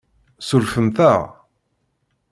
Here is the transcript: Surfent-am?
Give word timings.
Surfent-am? 0.47 1.23